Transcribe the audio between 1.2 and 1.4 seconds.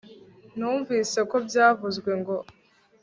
ko